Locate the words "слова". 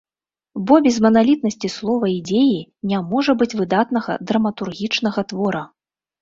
1.73-2.05